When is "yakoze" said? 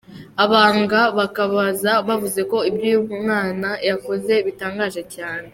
3.87-4.33